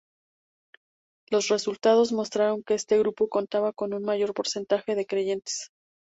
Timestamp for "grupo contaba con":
2.97-3.93